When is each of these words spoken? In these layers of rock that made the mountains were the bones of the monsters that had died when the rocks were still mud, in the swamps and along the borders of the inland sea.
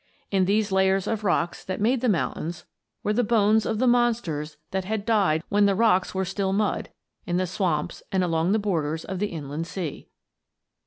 In 0.31 0.45
these 0.45 0.71
layers 0.71 1.05
of 1.05 1.23
rock 1.23 1.55
that 1.67 1.79
made 1.79 2.01
the 2.01 2.09
mountains 2.09 2.65
were 3.03 3.13
the 3.13 3.23
bones 3.23 3.67
of 3.67 3.77
the 3.77 3.85
monsters 3.85 4.57
that 4.71 4.83
had 4.83 5.05
died 5.05 5.43
when 5.49 5.67
the 5.67 5.75
rocks 5.75 6.15
were 6.15 6.25
still 6.25 6.53
mud, 6.53 6.89
in 7.27 7.37
the 7.37 7.45
swamps 7.45 8.01
and 8.11 8.23
along 8.23 8.51
the 8.51 8.57
borders 8.57 9.05
of 9.05 9.19
the 9.19 9.27
inland 9.27 9.67
sea. 9.67 10.09